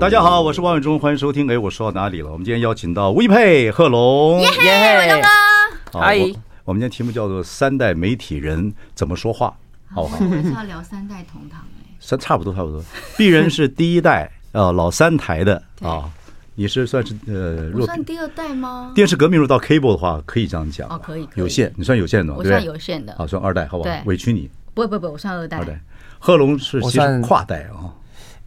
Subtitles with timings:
[0.00, 1.46] 大家好，我是王伟忠，欢迎收听。
[1.52, 2.32] 哎，我说到哪里了？
[2.32, 6.18] 我们今天邀请到 VPay 贺龙，耶，伟忠哥，嗨。
[6.64, 9.54] 我们今天题目叫做“三代媒体人怎么说话”，
[9.94, 10.16] 好不好？
[10.18, 12.82] 我们是要聊三代同堂哎，三差不多差不多。
[13.18, 16.10] 鄙人是第一代啊，老三台的啊，
[16.54, 18.92] 你是算是呃，我算第二代吗？
[18.94, 21.28] 电视革命入到 cable 的话，可以这样讲哦，可以。
[21.34, 23.90] 有线，你算有线的，我算有线的，好，算二代，好不好？
[24.06, 24.48] 委屈你。
[24.72, 25.58] 不不不，我算二代。
[25.58, 25.78] 二代，
[26.18, 27.92] 贺龙是其实跨代啊。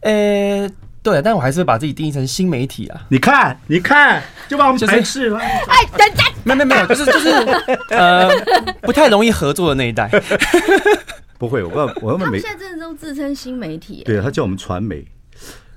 [0.00, 0.68] 呃。
[1.04, 2.98] 对，但我还是把自己定义成新媒体啊！
[3.10, 5.38] 你看，你看，就把我们排斥了。
[5.38, 7.28] 哎，等下，没没没有，就是就是
[7.94, 8.30] 呃，
[8.80, 10.08] 不太容易合作的那一代。
[11.36, 14.02] 不会，我我我们现在真的都自称新媒体。
[14.06, 15.06] 对，他叫我们传媒，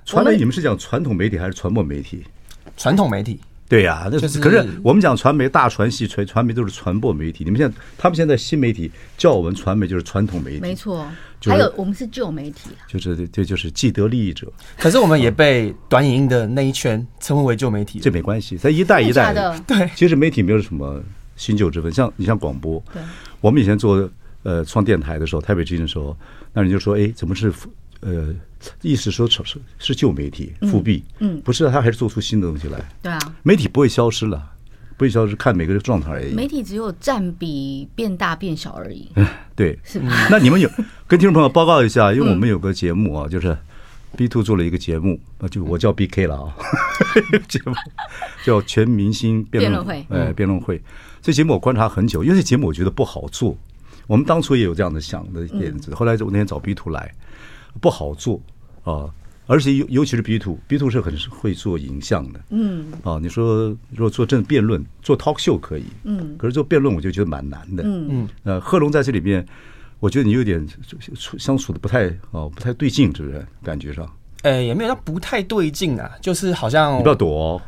[0.06, 2.24] 传媒，你们是讲传统媒体还是传播媒体？
[2.78, 3.42] 传统媒体。
[3.70, 7.44] 对呀，那可是我们讲传媒，大传系传传媒都是传播媒体。
[7.44, 10.60] 你们现在，他们现在新媒体叫我们传媒，就是传统媒体。
[10.60, 11.06] 没错。
[11.46, 14.52] 还有我们是旧媒体，就是这就是既得利益者。
[14.78, 19.60] 可是我们也被短影音的那一圈称为旧媒体，这没关系，在一代一代的。
[19.68, 21.00] 对，其实媒体没有什么
[21.36, 21.92] 新旧之分。
[21.92, 22.84] 像你像广播，
[23.40, 24.10] 我们以前做
[24.42, 26.18] 呃创电台的时候，台北之音的时候，
[26.54, 27.54] 那人就说，哎，怎么是
[28.02, 28.34] 呃，
[28.82, 29.44] 意思说是
[29.80, 31.04] 是旧媒体复辟？
[31.20, 32.80] 嗯，不是，他还是做出新的东西来。
[33.02, 34.52] 对啊，媒体不会消失了。
[34.98, 36.34] 不会消失看每个人状态而已。
[36.34, 39.08] 媒体只有占比变大变小而已。
[39.14, 40.02] 嗯 对，是。
[40.28, 40.68] 那你们有
[41.06, 43.56] 跟听众朋友报告一下， 因为我们有个节目啊，就是
[44.16, 46.56] B Two 做了一个节目，那就我叫 B K 了啊，
[47.48, 47.76] 节目
[48.44, 50.04] 叫全明星辩论会。
[50.10, 50.82] 哎，辩论会。
[51.22, 53.56] 这节目我观察很久，因为这节目我觉得不好做。
[54.08, 57.14] 我们当初也有这样的想的点子，后来我那天找 B Two 来，
[57.78, 58.42] 不好做
[58.84, 59.10] 啊。
[59.50, 69.46] 而且尤尤其是 B two，B two 是很会做影像的，嗯，啊，你说如果做正辩论，做 talk show 可以，嗯，可是做辩论我就觉得蛮难的，嗯嗯，呃，贺龙在这里面，
[70.02, 70.68] 我觉得你有点
[71.38, 73.48] 相处的不太哦，不太对劲，是不是？
[73.64, 74.06] 感觉上，
[74.42, 77.62] 哎，也没有，他不太对劲啊，就是好像你不要躲哦。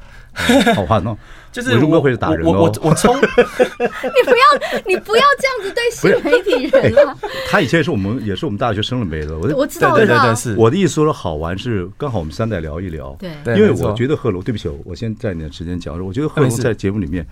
[0.76, 1.18] 好话弄，
[1.52, 2.52] 就是我不会打人哦。
[2.52, 7.18] 我我冲， 你不要你不要这样子对新媒体人了。
[7.48, 13.16] 他以前也是我们也是我们大学生了没的，我我知道，对对对，是我的意思说好玩是刚好我们三代聊一聊。
[13.20, 17.26] 对，因为我觉得贺龙，对不起，我先在你的时间讲，我觉得贺龙在节目里面，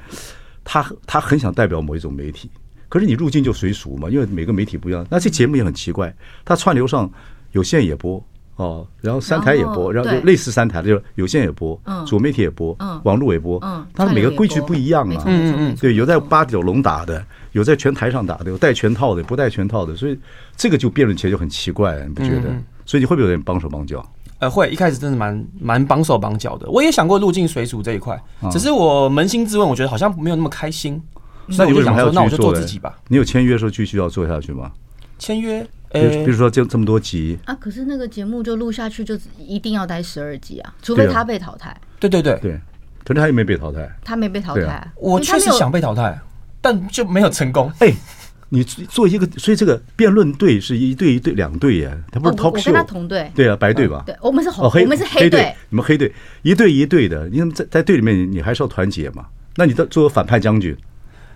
[0.63, 2.49] 他他很想代表某一种媒体，
[2.89, 5.05] 可是你入境就随俗嘛，因为每个媒体不一样。
[5.09, 6.13] 那这节目也很奇怪，
[6.43, 7.09] 他串流上
[7.51, 8.23] 有线也播。
[8.57, 13.59] 哦，然后三台也播，然后就类似三台的，就是有线也播，主媒体也播，网络也播，
[13.93, 15.23] 它每个规矩不一样啊。
[15.27, 20.19] 嗯嗯，对，有在八九龙打的，有在拳台上打的，有带拳套的，不带拳套的，所以
[20.55, 22.49] 这个就辩论起来就很奇怪，你不觉得？
[22.85, 24.03] 所以你会不会有点帮手帮脚？
[24.39, 26.67] 呃，会，一开始真的蛮蛮绑手绑脚的。
[26.69, 28.19] 我也想过入境水煮这一块，
[28.51, 30.99] 只是我扪心自问，我觉得好像没有那么开心。
[31.47, 32.97] 那你为什么还要那我就做自己吧？
[33.07, 34.71] 你有签约时候继续要做下去吗？
[35.19, 35.65] 签约。
[35.91, 41.75] 比如，比如说就这么多集啊，可是那个节目就录下去，就一定要待十二集啊，除非他被淘汰。
[41.99, 42.59] 对对对对，
[43.03, 44.91] 可是他也没被淘汰，他没被淘汰。
[44.95, 46.19] 我确实想被淘汰，
[46.61, 47.71] 但就没有成功。
[47.79, 47.93] 哎，
[48.49, 53.31] 你做一个，所以这个辩论队是一队一队两队耶，他不是 talk show，我跟他同队。
[53.33, 54.03] 对啊，白队吧？
[54.05, 55.55] 对，我们是红黑，我们是黑队。
[55.69, 59.25] 你们黑队一队一队的，你在在队里面，你还是要团结嘛？
[59.55, 60.75] 那你的做个反派将军，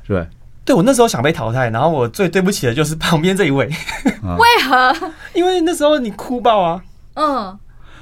[0.06, 0.28] 是吧？
[0.63, 3.66] 对，我那时候想被淘汰，然后我最对不起的就是旁边这一位。
[4.38, 5.11] 为何？
[5.33, 6.83] 因为那时候你哭爆啊！
[7.16, 7.57] 嗯，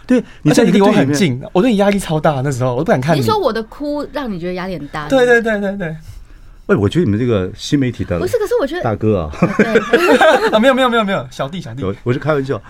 [0.06, 2.42] 对，你在离我很近，我对你压力超大。
[2.42, 3.22] 那时候我都不敢看你。
[3.22, 5.08] 你说我的哭让你觉得压力很大？
[5.08, 5.96] 对对对对对。
[6.66, 9.32] 喂，我觉得你们这个新媒体的不是，可是我觉得大哥啊，
[10.54, 12.62] 啊，没有没有没有没有，小弟小弟，我我是开玩笑。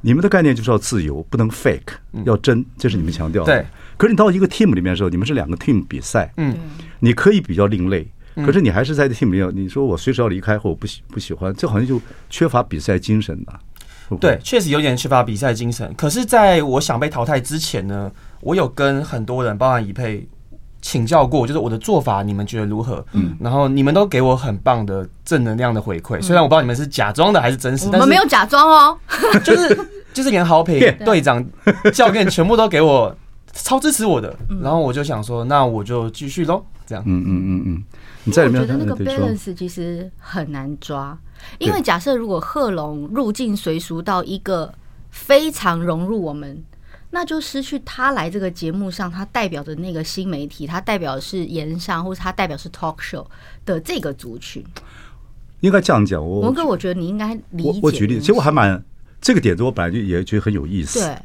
[0.00, 1.94] 你们的概念就是要自由，不能 fake，
[2.24, 3.52] 要真，这是你们强调的。
[3.52, 3.66] 对。
[3.96, 6.56] 可是你到一个 team 里面的时候，你们是两个 team 比赛，嗯，
[7.00, 8.06] 你可以比较另类。
[8.44, 13.60] 可是你还是在这 team 里，你说我随时要离开或我不喜不喜欢，这好像就缺乏比赛精神了。
[14.20, 15.92] 对，确实有点缺乏比赛精神。
[15.96, 18.10] 可是在我想被淘汰之前呢，
[18.40, 20.28] 我有跟很多人，包含怡佩
[20.80, 23.04] 请教过，就是我的做法你们觉得如何？
[23.14, 26.22] 嗯，然后你们都给我很棒的正能量的回馈。
[26.22, 28.96] 虽然我不知道你们是假装的还是真实，我们没有假装哦，
[29.42, 29.76] 就是
[30.12, 31.44] 就是连豪平 队长、
[31.92, 33.12] 教练全部都给我
[33.54, 34.32] 超支持我的。
[34.62, 36.64] 然后我就想说，那我就继续喽。
[36.86, 37.84] 这样，嗯嗯嗯嗯。
[38.26, 41.16] 我觉得那个 balance 其实很难抓，
[41.58, 44.74] 因为假设如果贺龙入境随俗到一个
[45.10, 46.62] 非常融入我们，
[47.10, 53.24] 那就失去他来这个节目上，他代表的那个新媒体，他代表的是言商，或者他代表是 talk show
[53.64, 54.64] 的这个族群。
[55.60, 57.80] 应该这样讲，我文哥，我觉得你应该理解。
[57.82, 58.82] 我举例，其实我还蛮
[59.20, 61.00] 这个点子，我本来就也觉得很有意思。
[61.00, 61.16] 对。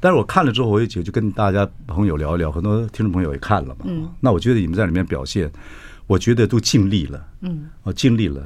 [0.00, 3.84] 但是我看了之后，我也就就跟大家朋友聊一聊，很多听众朋友也看了嘛。
[3.84, 4.08] 嗯。
[4.20, 5.50] 那我觉得你们在里面表现，
[6.08, 7.24] 我觉得都尽力了。
[7.42, 7.68] 嗯。
[7.84, 8.42] 啊，尽力了，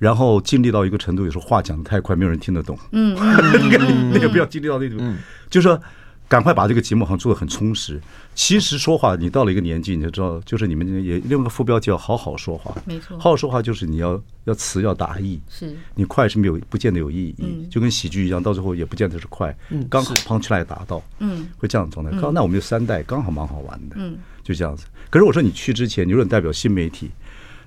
[0.00, 2.76] 然后尽力到一个程度，有时候话讲的太快，没有人听得懂。
[2.90, 3.14] 嗯。
[4.12, 5.18] 那个不要尽力到那种，嗯、
[5.48, 5.80] 就是说。
[6.28, 8.00] 赶快把这个节目好像做得很充实。
[8.34, 12.74] 其实说话，你到了一个年纪，你就知道，就是你们也另外一个副标题要好好说话。
[12.86, 15.38] 没错，好好说话就是你要要词要达意。
[15.50, 19.54] 是，你快是没有不见得有意义，就跟喜剧一样，到最后也不见得是快。
[19.68, 21.02] 嗯，刚好 punchline 达到。
[21.18, 22.18] 嗯，会这样的状态。
[22.18, 23.96] 刚那我们就三代刚好蛮好玩的。
[23.98, 24.86] 嗯，就这样子。
[25.10, 27.10] 可是我说你去之前，你说你代表新媒体，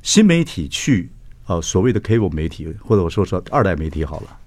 [0.01, 1.09] 新媒体去
[1.45, 4.37] 啊，所谓的 cable 媒体，或者我说说二代媒体好了，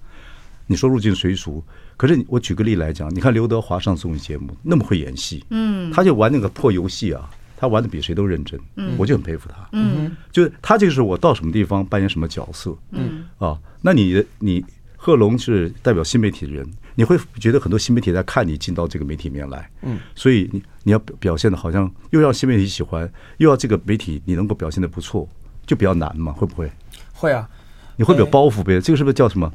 [0.67, 1.63] 你说入境随俗。
[1.95, 14.63] 可是我举个例来讲，你看刘德华上综艺节目那么会演戏，嗯，他就玩那个破游戏啊，他玩的比谁都认真，嗯，我就很佩服他，嗯，就是他就是我到什么地方扮演什么角色，嗯啊，那你你
[15.01, 25.25] 贺龙是代表新媒体的人，你会觉得很多新媒体在看你进到这个媒体里面来，嗯，所以你你要表现的好像又要新媒体喜欢，又要这个媒体你能够表现的不错，
[25.65, 26.69] 就比较难嘛，会不会？
[27.13, 27.49] 会啊，
[27.95, 28.81] 你会不会有包袱呗？
[28.81, 29.51] 这个是不是叫什么？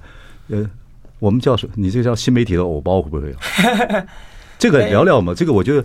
[0.49, 0.69] 呃。
[1.20, 1.67] 我们叫什？
[1.75, 3.37] 你这个叫新媒体的偶包会不会有？
[4.58, 5.82] 这个聊聊嘛，这个我觉得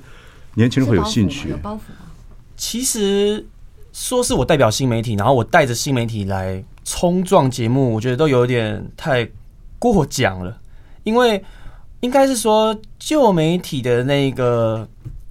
[0.55, 1.49] 年轻人会有兴趣。
[1.49, 2.11] 有包袱吗？
[2.57, 3.45] 其实
[3.93, 9.23] 说是我代表新媒体，然后我带着新媒体来冲撞节目，我觉得都有点太
[9.79, 10.55] 过奖了。
[11.03, 11.43] 因为
[12.01, 14.87] 应该是说旧媒体的那个，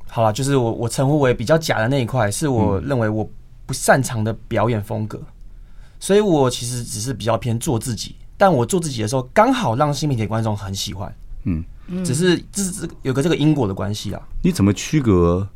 [0.08, 3.28] 好了，就是我我称呼为比较假的那一块，是我认为我
[3.64, 5.20] 不擅长的表演风格，
[6.00, 8.16] 所以我其实只是比较偏做自己。
[8.36, 11.14] 但我做自己的时候，刚好让新媒体观众很喜欢。
[11.44, 11.64] 嗯，
[12.04, 14.20] 只是这是这有个这个因果的关系啊。
[14.42, 15.46] 你怎么区隔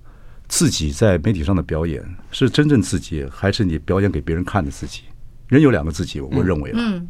[0.49, 5.03] 自己在媒体上的表演是真正自己，还是你表演给别人看的自己？
[5.49, 6.77] 人有两个自己，我认为啊。
[6.79, 7.09] 嗯嗯，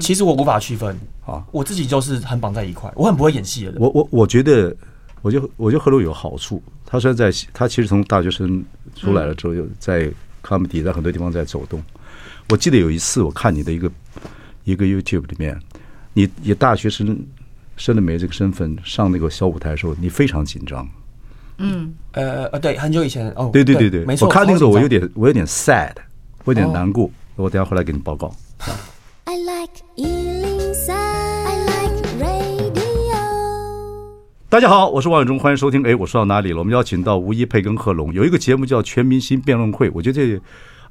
[0.00, 3.80] 其实我无法区分啊，我自己就是很绑在一块，我很不会演戏的人。
[3.80, 4.74] 我我我觉得，
[5.22, 10.10] 我就我觉得贺珑有好处，他虽然在他其实从大学生出来了之后，又在
[10.42, 11.82] comedy 在很多地方在走动。
[12.48, 13.90] 我记得有一次我看你的一个。
[14.64, 15.58] 一个 YouTube 里面，
[16.12, 17.18] 你以大学生
[17.78, 20.86] 生的没这个身份上那个小舞台的时候，你非常紧张。
[21.56, 24.28] 嗯，呃呃，对，很久以前哦，对对对对，没错。
[24.28, 25.94] 我看那个时候，我有点我有点 sad，
[26.44, 27.10] 我有点难过。
[27.36, 28.32] 我等下回来给你报告。
[29.24, 33.14] I like 103, I like radio。
[34.48, 35.82] 大家好，我是王伟忠，欢迎收听。
[35.86, 36.58] 哎，我说到哪里了？
[36.58, 40.40] 我们邀请到吴一佩跟贺龙有一个节目叫《全明星辩论会》，我觉得这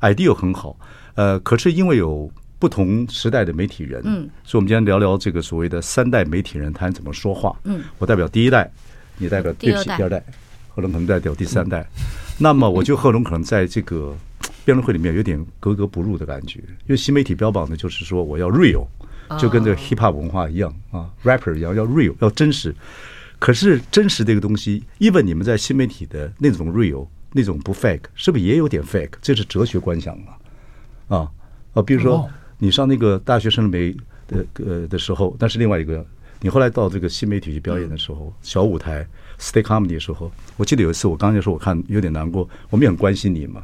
[0.01, 0.77] idea 很好。
[1.15, 2.31] 呃，可是因为有。
[2.59, 7.55] 不同时代的媒体人，嗯，所以我们今天聊聊这个所谓的三代媒体人，他怎么说话？
[7.63, 8.69] 嗯，我代表第一代，
[9.17, 10.21] 你代表对不起第二代，
[10.67, 11.87] 贺龙可能代表第三代。
[12.37, 14.13] 那么，我就贺龙可能在这个
[14.65, 18.85] 辩论会里面有点格格不入的感觉，因为新媒体标榜的就是说我要 real，
[19.39, 22.75] 就跟这个 hip hop 文化一样啊，rapper 一样要 real，要真实。
[23.39, 29.13] 可是真实这个东西，even 你们在新媒体的那种 real，那种不 fake，是不是也有点 fake？
[29.21, 31.17] 这是哲学观想嘛？
[31.17, 31.31] 啊
[31.73, 32.29] 啊，比如说。
[32.61, 33.95] 你上那个大学生媒
[34.27, 36.05] 的呃的时候，那是另外一个。
[36.41, 39.07] 你后来到这个新媒体去表演的时候，小舞台
[39.39, 43.63] stay comedy 的时候，我记得有一次，我刚才说我看有点难过，我们也很关心你嘛。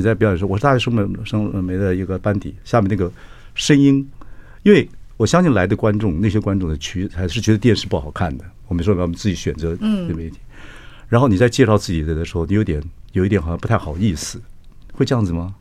[0.00, 3.12] 你在表演的时候，我是大学生们生没的一个班底，下面那个
[3.54, 4.08] 声音，
[4.62, 4.88] 因为
[5.18, 8.44] 我相信来的观众，那些观众的区还是觉得电视不好看的。
[8.66, 10.38] 我们说我们自己选择的媒体，
[11.06, 14.40] 然后你在介绍自己的的时候，你有点有一点好像不太好意思，
[14.94, 15.54] 会这样子吗？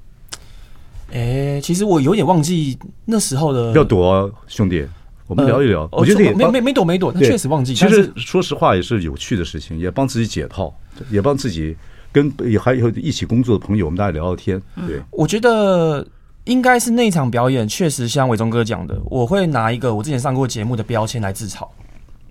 [1.12, 3.74] 哎，其实我有点忘记那时候的。
[3.74, 4.86] 不要躲啊，兄弟，
[5.28, 5.90] 我们聊一聊。
[5.92, 7.76] 我觉得没没没躲没躲，他确实忘记。
[7.76, 10.74] 其实说实话也是有趣的事情，也帮自己解套，
[11.10, 11.76] 也帮自己
[12.12, 14.62] 跟也还有一起工作的朋友，我们大家聊聊天。
[14.88, 16.06] 对，我觉得
[16.46, 21.68] 应该是那场表演确实像伟忠哥讲的，我会拿一个我之前上过节目的标签来自嘲。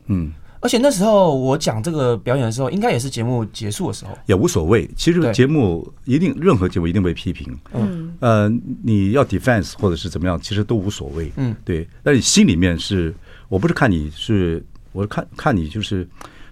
[0.07, 0.33] 嗯。
[0.61, 4.91] 而且那时候我讲这个表演的时候，应该也是节目结束的时候，也无所谓。
[4.97, 11.87] 其实节目一定任何节目一定被批评，嗯，呃，你要 defense 或者是怎么样，其实都无所谓，嗯，对。
[12.03, 13.15] 但你心里面是，
[13.49, 16.05] 我不是看你是，我是看看你就是，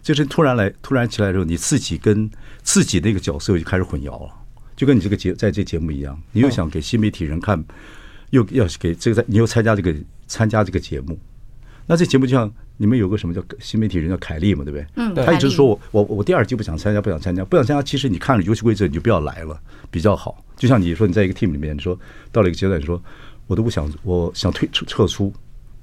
[0.06, 2.30] 就是突然来突然起来的时候，你自己跟
[2.62, 4.32] 自己那个角色就开始混淆了，
[4.76, 7.60] 就跟你这个节在这节目一样，你又想给新媒体人看，
[8.30, 9.92] 又要给这个在你又参加这个
[10.28, 11.18] 参加这个节目，
[11.88, 12.52] 那这节目就像。
[12.78, 14.86] 你们有个什么叫新媒体人叫凯丽嘛，对不对？
[14.96, 17.82] 嗯，他一直说我我我第二季不想参加，不想参加，不想参加。
[17.82, 19.58] 其实你看了游戏规则，你就不要来了，
[19.90, 20.44] 比较好。
[20.56, 21.98] 就像你说，你在一个 team 里面，你说
[22.30, 23.02] 到了一个阶段，你说
[23.46, 25.32] 我都不想，我想退撤撤出。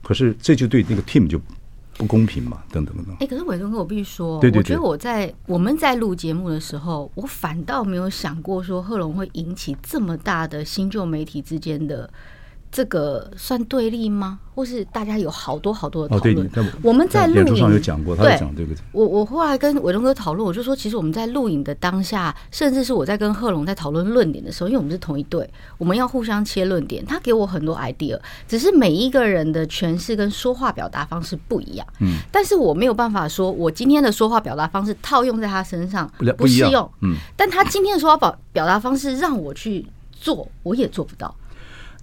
[0.04, 1.42] 可是这就对那个 team 就
[1.98, 3.16] 不公平嘛，等等等等。
[3.20, 12.10] 哎，可是伟东哥，我必须说，对对对，我觉得我在我们在录节目的时候，我反倒没有想过说贺龙会引起这么大的新旧媒体之间的。
[12.74, 14.40] 这个算对立吗？
[14.56, 16.48] 或是大家有好多好多的讨论？
[16.56, 18.76] 哦、我们在录影上有讲过，他讲这个。
[18.92, 27.06] 我我后来跟伟龙哥讨论，我就说，其实我们在录影的当下，甚至是我在跟贺龙在讨论论点的时候，因为我们是同一队，我们要互相切论点。
[27.06, 31.86] 他给我很多 idea，只是每一个人的诠释跟说话表达方式不一样。
[32.00, 36.90] 嗯，但是我没有办法说，我今天的说话表达方式套用在他身上不适用。
[37.02, 41.36] 嗯，但他今天的说话表表达方式让我去做，我也做不到。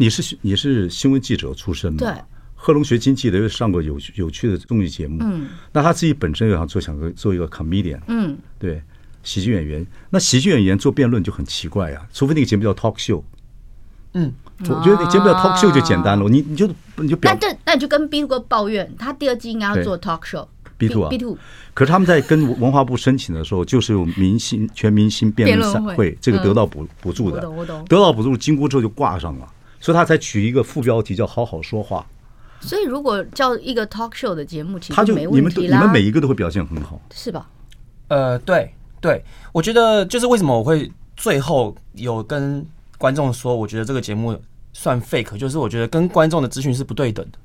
[0.01, 1.99] 你是你是新闻记者出身嘛？
[1.99, 2.11] 对，
[2.55, 5.19] 贺龙学经济的，又上过有有趣的综艺节目。
[5.21, 8.01] 嗯，那他自己本身又想做想做一个 comedian。
[8.07, 8.83] 嗯，对，
[9.23, 9.87] 喜剧演员。
[10.09, 13.23] 那喜剧演员做辩论就很奇怪啊，除非那个节目叫 talk show。
[14.15, 16.27] 嗯，我觉得那节目叫 talk show 就简单了。
[16.31, 16.67] 你你就
[16.97, 20.49] 你就表，那那你就跟 B two 哥抱怨，他第二季应该要做 talk show。
[20.79, 21.37] B two 啊，B two。
[21.75, 27.43] 可是他们在跟文化部申请的时候，就是有明星全明星辩论赛会，这个得到补补助的，
[27.87, 29.47] 得到补助金过之后就挂上了。
[29.81, 32.07] 所以他才取一个副标题叫“好好说话”。
[32.61, 37.49] 所以如果叫一个 talk show 的节目，其实他就没问题你们你们每一个都会表现很好，是吧？
[38.09, 42.65] 呃，对对，我觉得就是为什么我会最后有跟
[42.99, 44.39] 观众说，我觉得这个节目
[44.75, 47.39] 算 fake，就是我觉得跟观众的资讯是不对等的。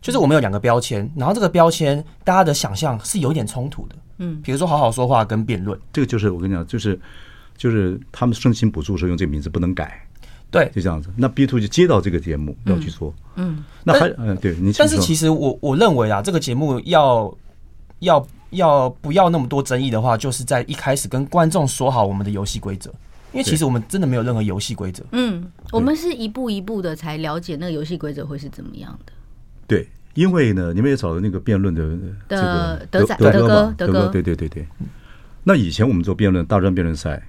[0.00, 3.96] 就是我们有两个标签，然后这个标签大家的想象是有点冲突的。
[4.18, 7.00] 嗯，比如说“好好说话”跟辩论，这个就是我跟你讲，就是
[7.56, 10.06] 就是他们申请补助的时候用这个名字不能改。
[10.50, 11.10] 对，就这样子。
[11.16, 14.72] 那 B two 就接到这个节目要去做，嗯，那还嗯，对你。
[14.78, 17.36] 但是其实我我认为啊，这个节目要
[17.98, 22.88] 要要不要那么多争议的话，就是在一开始跟观众说好我们的游戏规则，
[23.32, 25.04] 因为其实我们真的没有任何游戏规则。
[25.10, 29.12] 嗯，我们是一步一步的才了解那个游戏规则会是怎么样的。
[29.66, 31.98] 对，因为呢，你们也找了那个辩论的
[32.28, 34.64] 这个德仔德哥德哥，对对对对。
[35.42, 37.20] 那以前我们做辩论大专辩论赛。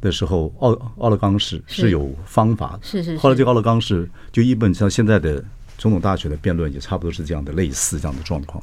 [0.00, 2.80] 的时候，奥奥勒冈市是有方法的。
[2.82, 3.16] 是是。
[3.16, 5.42] 后来这个奥勒冈市就一本像现在的
[5.76, 8.62] 总统大选的辩论也差不多是这样的类似这样的状况。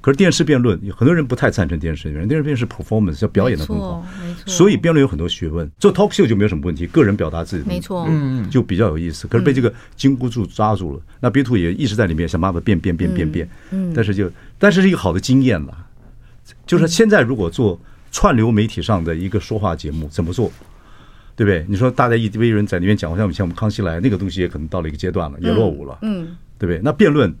[0.00, 2.28] 可是电视辩论，有很多人不太赞成电视辩论。
[2.28, 4.06] 电视辩论是 performance，要表演的很好。
[4.44, 5.66] 所以辩论有很多学问。
[5.78, 7.66] 做 talk show 就没有什么问题，个人表达自己。
[7.66, 8.04] 没错。
[8.06, 9.26] 嗯就比较有意思。
[9.26, 13.48] 可是被这个金箍咒抓住了，那 B two 也一直在里面想办法变变变变变。
[13.70, 13.94] 嗯。
[13.96, 15.86] 但是就但是是一个好的经验了。
[16.66, 17.80] 就是现在如果做
[18.12, 20.52] 串流媒体上的一个说话节目，怎么做？
[21.36, 21.64] 对不对？
[21.68, 26.80] 你说大家一堆人在那边讲，好像像我们康熙来那个东西，也可能到了一个阶段了，也落伍了，嗯，嗯对不对？
[26.84, 27.34] 那辩论，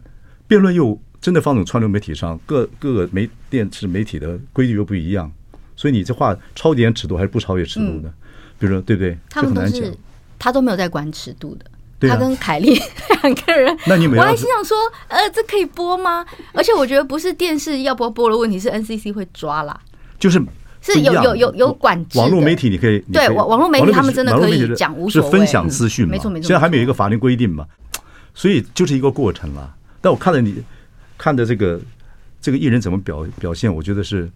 [0.48, 5.30] 辩论又真的放在串流媒体上，各各个媒电视媒体的规矩又不一样，
[5.76, 8.04] 所以你这话超点尺度还是不超越尺度呢？
[8.04, 8.14] 嗯、
[8.58, 9.16] 比如说，对不对？
[9.30, 9.96] 他们都是
[10.38, 12.74] 他都没有在管尺度的，他跟凯莉
[13.22, 14.76] 两个人，那你们我还心想说，
[15.08, 16.26] 呃，这可以播吗？
[16.52, 19.80] 而且我觉得不是电视要播播的问题，是 NCC 会抓啦，
[20.18, 20.42] 就是。
[20.92, 22.18] 是有有有有管制。
[22.18, 26.10] 网络媒体你可以对网网络媒体他们真的可以讲无所谓，是分享资讯嘛？
[26.10, 26.46] 没错没错。
[26.46, 27.66] 现在还没有一个法律规定嘛？
[28.34, 29.74] 所以就是一个过程了。
[30.00, 30.62] 但我看了你
[31.16, 31.80] 看的这个
[32.40, 34.30] 这个艺人怎么表表现，我觉得是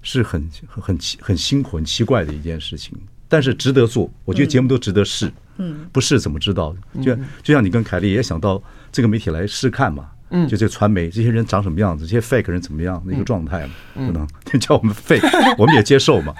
[0.00, 2.96] 是很很奇很辛苦很奇怪的一件事情，
[3.28, 4.10] 但是值得做。
[4.24, 6.74] 我觉得节目都值得试，嗯，不试怎么知道？
[7.02, 10.08] 就就像你跟凯丽也想到这个媒体来试看嘛。
[10.32, 13.74] 嗯，就这个传媒这些人长什么样子，这些 fake 人怎么样的一个状态嘛？
[13.94, 14.26] 不能
[14.58, 15.22] 叫我们 fake，
[15.56, 16.34] 我们也接受嘛。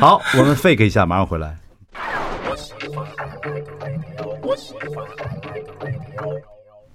[0.00, 1.58] 好，我们 fake 一下，马上回来。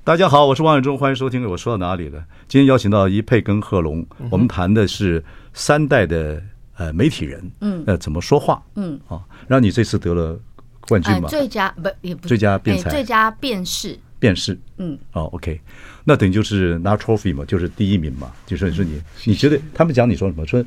[0.03, 1.47] 大家好，我是王伟忠，欢迎收听。
[1.47, 2.23] 我说到哪里了？
[2.47, 6.41] 今天邀请到一佩跟贺龙，我们谈的是三代的
[6.77, 10.39] 呃媒体人，嗯，呃怎么说话，嗯，啊，让你这次得了
[10.87, 11.29] 冠军嘛？
[11.29, 13.99] 最佳不也不最佳辩才，最佳辩士。
[14.19, 15.59] 辩士，嗯，哦，OK，
[16.03, 20.45] 那等于就是拿 trophy 嘛，就是第一名嘛，就是说你，你觉得他们讲你说什么？
[20.45, 20.63] 说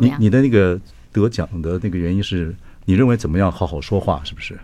[0.00, 0.80] 你你的那个
[1.10, 4.58] 得奖的那个原因是你认为怎么样好好说话，是不是？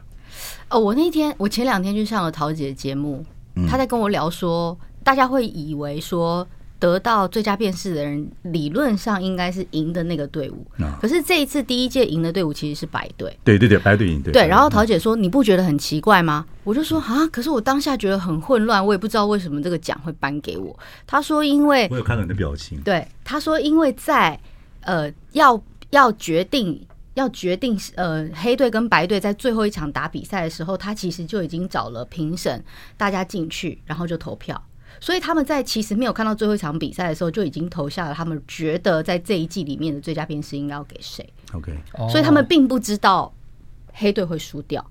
[0.69, 3.25] 哦，我那天我前两天去上了陶姐的节目，
[3.69, 6.47] 她在跟我聊说，大家会以为说。
[6.79, 10.65] 得到最佳辩士的人，理论上应该是赢的那个队伍。
[11.01, 13.37] 可是这一次第一届赢的队伍其实是白队。
[13.43, 14.33] 对对对，白队赢对。
[14.33, 22.81] 对，然后桃姐说：“你不觉得很奇怪吗？”我就说：“啊，可是我当下觉得很混乱，我也不知道为什么这个奖会颁给我。”他说：“因为……”我有看到你的表情。
[22.83, 24.39] 对，他说：“因为在
[24.83, 26.81] 呃，要要决定
[27.15, 32.63] 要决定呃，黑队跟白队在最后一场打比赛的时候，他其实就已经找了评审，
[32.97, 34.63] 大家进去，然后就投票。”
[35.01, 41.29] 所以他们在其实没有看到最后一场比赛的时候，就已经投下了他们觉得在这一季里面的最佳辩士应该要给谁。
[41.53, 41.73] OK，
[42.11, 43.33] 所以他们并不知道
[43.93, 44.85] 黑队会输掉。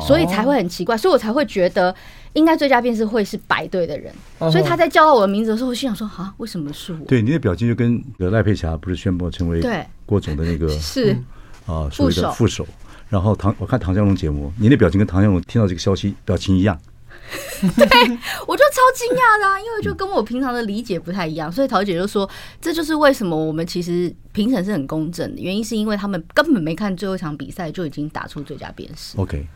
[0.00, 1.94] 所以才会很奇怪，所以我才会觉得
[2.32, 4.10] 应该最佳辩士会是白队的人。
[4.50, 7.04] 所以他在叫到我的名字的时候，我心想说啊，为什么是我？
[7.04, 9.60] 对，你的表情就跟赖佩霞不是宣布成为
[10.06, 11.14] 郭总的那个是
[11.66, 12.66] 啊所谓的副手。
[13.10, 16.80] 然后唐，我看唐湘龙节目，你的表情跟唐湘龙听到这个消息表情一样。
[17.76, 22.28] 对，我就超惊讶的，因为就跟我平常的理解不太一样，所以桃姐就说，
[22.60, 29.16] 这就是为什么我们其实评审是很公正的，原因是因为他们根本没看最后一场比赛就已经打出最佳辩士。
[29.18, 29.46] OK，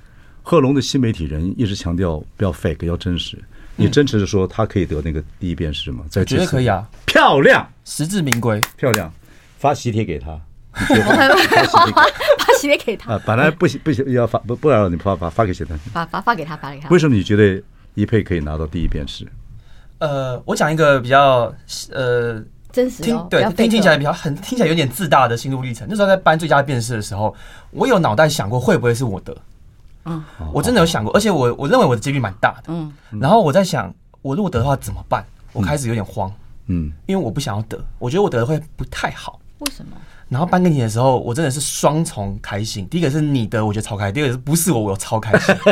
[0.43, 3.39] 贺龙的新媒体人一直强调不要 fake，要真实。
[3.79, 6.03] 你真实的说他可以得那个第一辩士吗？
[6.09, 9.13] 在绝对可以啊，漂亮，实至名归，漂亮，
[9.59, 10.41] 发喜帖给他。
[10.77, 13.23] 发 喜帖给他啊！
[13.25, 15.79] 本来不行不行，要发不不然你发发发给谁呢？
[15.93, 16.89] 发发发给他，发给他。
[16.91, 17.63] 为什么你觉得
[17.95, 19.27] 一配可以拿到第一辩士？
[19.99, 21.53] 呃，我讲一个比较
[21.93, 25.87] 呃真实听对听听起来比较很听起来有点自大的心路历程。
[25.89, 27.35] 那时候在颁最佳辩士的时候，
[27.71, 29.35] 我有脑袋想过会不会是我得？
[30.05, 32.65] 嗯，我真的有想过，而且我我认为我的几率蛮大的。
[32.69, 35.25] 嗯，然后我在想，我如果得的话怎么办？
[35.53, 36.31] 我开始有点慌。
[36.67, 39.41] 嗯，因为我不想要得，我觉得我得的会不太好。
[39.61, 39.97] 为什么？
[40.29, 42.87] 然后颁给你的时候，我真的是双重开心。
[42.89, 45.55] 第一个是你的，我觉得超开心；第二个是不是我，我有超开心。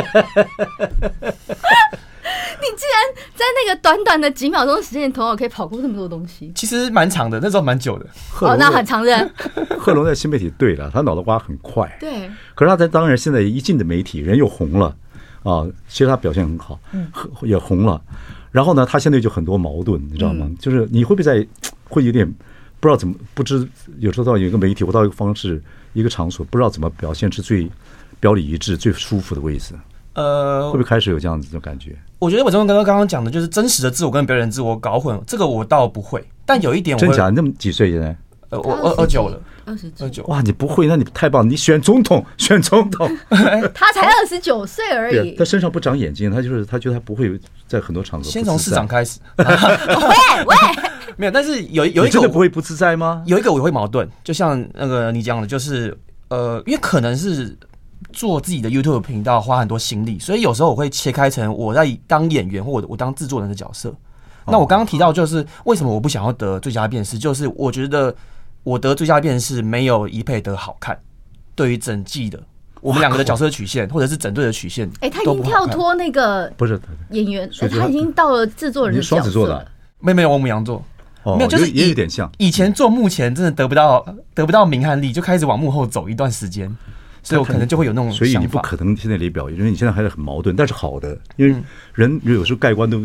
[2.57, 2.97] 你竟然
[3.35, 8.05] 在那个短短的几秒钟时间你头脑可以跑过这么多东西，其实蛮长的，那时候蛮久的。
[8.39, 9.31] 哦，那很长的。
[9.77, 11.93] 贺龙在新媒体对了，他脑袋瓜很快。
[11.99, 12.29] 对。
[12.55, 14.95] 可是他在当然现在一进的媒体，人又红了
[15.43, 15.67] 啊。
[15.89, 18.01] 其实他表现很好，嗯也红了。
[18.51, 20.49] 然后呢，他现在就很多矛盾，你知道吗？
[20.57, 21.45] 就是你会不会在
[21.89, 22.33] 会有点？
[22.85, 25.59] 不知道怎么不知，有时候到有一个媒体，我到一个方式、
[25.93, 27.67] 一个场所，不知道怎么表现是最
[28.19, 29.73] 表里一致、最舒服的位置。
[30.13, 31.97] 呃，会不会开始有这样子的感觉？
[32.19, 36.23] 我觉得我刚刚刚刚讲的就是真实的自我跟别人自我搞混，这个我倒不会。
[36.45, 37.27] 但有一点我，真假？
[37.31, 38.15] 你那么几岁现在？
[38.49, 40.23] 呃，我二二九了，二十九。
[40.25, 40.87] 哇，你不会？
[40.87, 41.49] 那你太棒！
[41.49, 43.09] 你选总统，选总统。
[43.73, 45.35] 他才二十九岁而已。
[45.35, 48.29] 他身上不长眼睛，他就是他觉得他不会在很多场合。
[48.29, 49.19] 先从市长开始。
[49.37, 49.45] 喂
[50.45, 50.55] 喂。
[51.17, 53.23] 没有，但是有有一个真的不会不自在吗？
[53.25, 57.57] 有一个我会矛盾，就像那个你讲的，就是呃，因为可能是
[58.11, 63.95] 做自己的 YouTube 频道花很多心力，所以有时候我会切开成我在当演员或者我当制作人的角色。
[64.45, 68.13] 那我刚刚提到就是为什么我不想要得最佳辩士，就是我觉得
[68.65, 70.99] 我得最佳片是没有一配得好看。
[71.55, 72.37] 对于整季的
[72.81, 76.77] 我们两个的角色曲线，或者是整队的曲线，哎，他已经跳脱那个不是
[77.11, 77.49] 演员，
[77.79, 79.65] 他已经到了制作人的角色了。
[79.99, 80.83] 没有没有，我们羊座。
[81.37, 86.69] 没有，就是也有点像以前做幕前真的得不到得不到名和利，就开始往幕后走一段时间，
[87.25, 91.55] 所以我可能就会有那种，所以你不可能现在里表演，因为你现在还是很矛盾，但是好的，因为
[91.95, 93.01] 人有时候盖棺都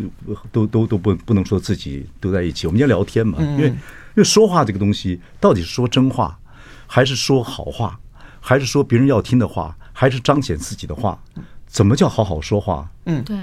[0.52, 2.66] 都都都不不能说自己都在一起。
[2.66, 3.76] 我们今天聊天嘛，因为因
[4.16, 6.38] 为说话这个东西，到底是说真话，
[6.86, 7.98] 还是说好话，
[8.40, 11.18] 还是说别人要听的话，还是彰显自己的话？
[11.66, 12.90] 怎么叫好好说话？
[13.06, 13.38] 嗯，对。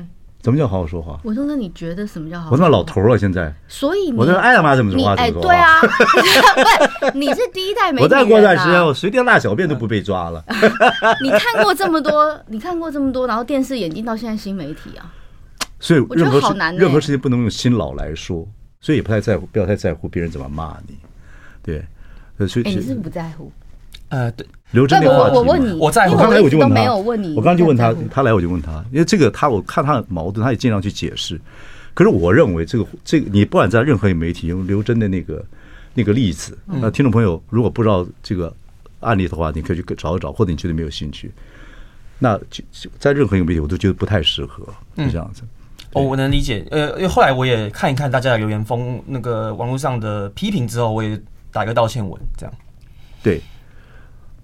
[0.47, 1.19] 什么叫好好说话？
[1.25, 2.51] 我说，那你觉得什么叫好好？
[2.51, 3.53] 我他妈老头了，现在。
[3.67, 5.47] 所以我说爱他妈怎么说话怎么说话。
[5.49, 5.81] 对啊，
[7.11, 8.03] 不，你是第一代媒体人。
[8.03, 10.41] 我再过段时间，我随地大小便都不被抓了。
[11.21, 15.11] 你看过这么多，你看过这么多，然后电视演进到现在新媒体啊。
[15.81, 18.47] 所以任何事，任何事情不能用新老来说，
[18.79, 20.95] 所以也不太在乎，不要太在乎别人怎么骂你。
[21.61, 21.85] 对，
[22.47, 23.51] 所以你是不在乎。
[24.09, 31.39] 呃，对，刘真的话题，我问你，我在，我刚才我就问他，没有问你，我刚刚就问他，他来我就问他，因为这个他我看他的矛盾，他也尽量去解释。
[31.93, 35.43] 可是我认为这个这个，你不管在任何一个媒体用刘真的那个
[35.93, 38.53] 那个例子，那听众朋友如果不知道这个
[38.99, 41.31] 案例的话，你可以去找一找，或者你觉得没有兴趣，
[42.19, 42.63] 那就
[42.99, 44.63] 在任何一个媒体我都觉得不太适合，
[44.95, 45.41] 是这样子。
[45.93, 46.63] 哦，我能理解。
[46.69, 51.19] 呃，因为后来我也看一看大家的留言风那个网络上的批评之后，我也
[51.51, 52.53] 打一个道歉文，这样。
[53.23, 53.41] 对。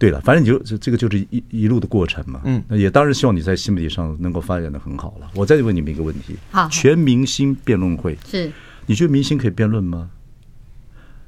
[0.04, 2.42] 对了，反正你就这这个就是一一路的过程嘛。
[2.44, 5.32] 嗯，那也当然希望你在新媒体上能够发展的很好了。
[5.34, 8.52] 我再问你们一个问题：好，全明星辩论会是？
[8.86, 10.10] 你觉得明星可以辩论吗？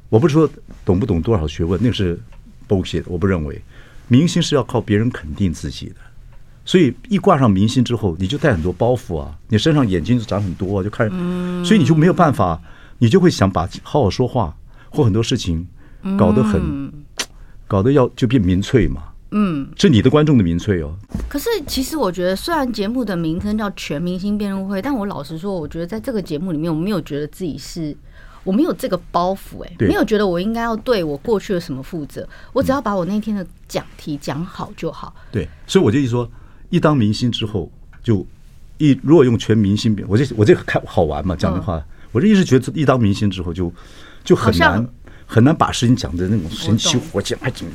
[0.09, 0.49] 我不是说
[0.83, 2.19] 懂不懂多少学问，那个是
[2.67, 3.01] bullshit。
[3.07, 3.61] 我不认为
[4.09, 5.95] 明星是要靠别人肯定自己的，
[6.65, 11.11] 所以一挂上明星之后，你就带很多包袱啊，你身上眼睛就长很多，啊就开始，
[11.63, 12.61] 所以你就没有办法，
[12.97, 14.53] 你就会想把好好说话
[14.89, 15.65] 或很多事情
[16.17, 17.04] 搞得很。
[17.67, 20.95] 搞得要就变民粹嘛，嗯，是你的观众的民粹哦。
[21.27, 27.95] 可是其实我觉得，虽然节目的名称叫全明星辩论会，但我老实说，我觉得在这个节目里面，我没有觉得自己是，
[28.43, 35.13] 我没有这个包袱，哎，没有觉得我应该要对我过去的什么负责，我只要把我那天的讲题讲好就好。
[35.31, 36.29] 对，所以我就一说，
[36.69, 37.71] 一当明星之后，
[38.03, 38.25] 就
[38.77, 43.73] 一如果用全明星辩，我这我这开好玩嘛，讲的话，我就一直觉得一当明星之后就
[44.23, 44.87] 就很难。
[45.25, 47.71] 很难把事情讲的那种神奇活讲，还怎么？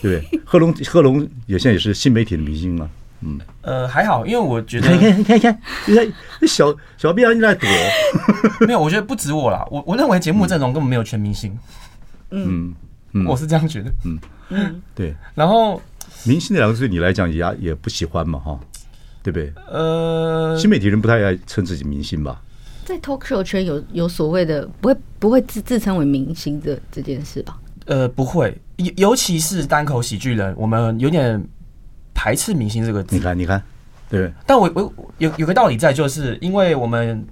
[0.00, 0.40] 对不对？
[0.44, 2.88] 贺龙贺龙也现在也是新媒体的明星嘛。
[3.20, 7.68] 嗯，呃，还好，因为我觉得，你看，你看，你看，你看，那小小编你在躲，
[8.64, 11.58] 没有，我觉得不止我啦，我我认为节目阵容根本没有全明星，
[12.30, 12.72] 嗯，
[13.26, 14.18] 我是这样觉得，嗯
[14.50, 15.12] 嗯，对。
[15.34, 15.82] 然后，
[16.22, 18.60] 明星这两个字对你来讲也也不喜欢嘛，哈，
[19.20, 19.52] 对不对？
[19.66, 22.40] 呃，新媒体人不太爱称自己明星吧？
[22.88, 27.58] 在 talk show 圈有有所谓的，不会不会自自称为明星这这件事吧？
[27.84, 31.42] 呃，不会，尤尤其是单口喜剧人，我们有点。
[32.20, 33.62] 排斥明星这个字，你看，你看，
[34.10, 34.32] 对。
[34.44, 37.24] 但我我有有个道理在，就是因为我们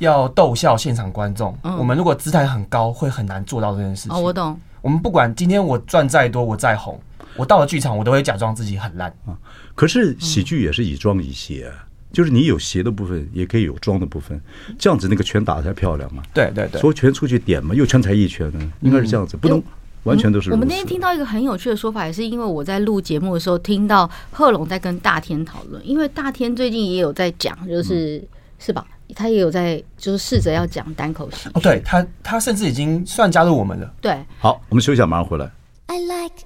[0.00, 4.12] 要逗笑现场观众，嗯、我们如果姿态很高，会很难做到这件事情。
[4.12, 4.58] 哦，我懂。
[4.82, 7.00] 我们不管今天我赚再多，我再红，
[7.36, 9.38] 我到了剧场，我都会假装自己很烂啊。
[9.76, 11.78] 可是喜剧也是以装以邪，嗯、
[12.14, 14.40] 就是你有斜的部分，也可以有装的部分，
[14.78, 16.22] 这样子那个拳打得才漂亮嘛。
[16.32, 19.62] 对对对，说拳出去点嘛，又拳才一拳呢，应该是这样子，嗯、不能。
[20.04, 20.50] 完全都是。
[20.50, 28.22] 我们那天听到一个很有趣的说法，也是因为我在录节目的时候听到贺龙在跟大天讨论，因为大天最近也有在讲，就是
[28.58, 28.86] 是吧？
[29.14, 31.48] 他也有在就是试着要讲单口戏。
[31.54, 33.90] 哦，对他，他甚至已经算加入我们了。
[34.02, 35.50] 对，好，我们休息一下，马上回来。
[35.86, 36.44] I like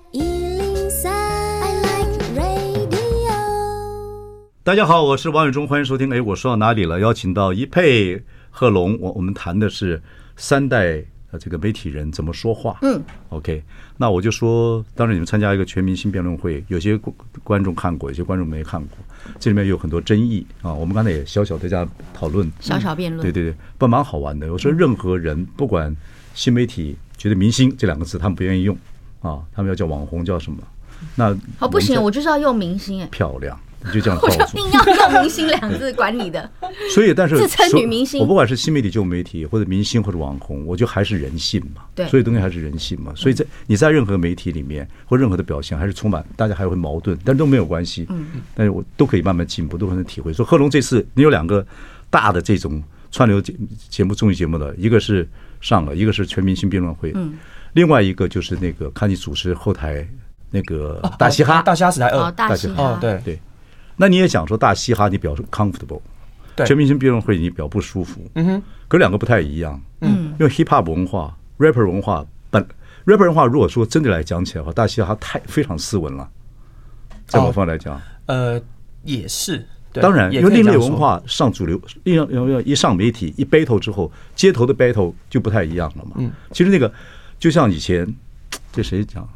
[4.68, 6.12] 大家好，我是王宇忠，欢迎收听。
[6.12, 7.00] 哎，我说到哪里了？
[7.00, 10.02] 邀请到一沛贺龙，我我们谈的是
[10.36, 11.02] 三代。
[11.30, 12.76] 呃，这个媒体人怎么说话？
[12.82, 13.62] 嗯，OK，
[13.96, 17.00] 那我就说，当然你们参加一个全明星辩论会，有些
[17.42, 18.98] 观众看过，有些观众没看过，
[19.40, 20.70] 这里面有很多争议啊。
[20.70, 24.52] 我们刚才也小小在家讨论，小小辩论，对对对，不蛮好玩的。
[24.52, 25.96] 我说，任何人不管
[26.34, 28.76] 新媒体觉得明星这两个字他们不愿意用
[29.22, 30.58] 啊，他们要叫网红叫什么？
[31.16, 33.58] 那好不行，我就是要用明星哎，漂亮。
[33.84, 36.50] 你就这样，我就硬要用明星两字管你的。
[36.92, 41.82] 所以，但是自称女明星，我不管是新媒体、旧媒体，或者明星或者网红，我觉得还是人性嘛。
[41.94, 43.12] 对，所以东西还是人性嘛。
[43.14, 48.04] 所以在你在任何媒体里面或任何的表现，还是充满大家还会矛盾，但都没有关系。
[48.10, 50.32] 嗯，但是我都可以慢慢进步，都可能体会。
[50.32, 51.64] 说贺龙这次你有两个
[52.10, 53.54] 大的这种串流节
[53.88, 55.28] 节目、综艺节目的，一个是
[55.60, 57.12] 上了，一个是全明星辩论会。
[57.14, 57.34] 嗯，
[57.74, 60.06] 另外一个就是那个看你主持后台
[60.50, 63.38] 那个大嘻哈，大嘻哈时代二，大嘻哈，对对。
[64.00, 66.00] 那你也讲说大嘻哈，你表示 comfortable，
[66.54, 72.64] 对，全明星辩论会你表不舒服，嗯哼，可两个不太一样，嗯，因为 hip hop 文化、rapper 文化本
[73.04, 76.30] rapper 文化，如果说真的来讲起来的话，大嘻哈太非常斯文了，
[77.26, 78.60] 在某方来讲，呃，
[79.02, 86.92] 也是，当然，因为另类文化上主流，一要一上媒体一 battle 之后，街头的 battle 就不太一样了嘛，嗯，其实那个
[87.36, 88.06] 就像以前
[88.70, 89.28] 这谁讲